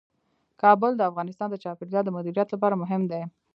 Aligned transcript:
کابل 0.61 0.91
د 0.97 1.01
افغانستان 1.09 1.47
د 1.51 1.55
چاپیریال 1.63 2.03
د 2.05 2.09
مدیریت 2.17 2.47
لپاره 2.51 2.79
مهم 2.83 3.01
دي. 3.11 3.21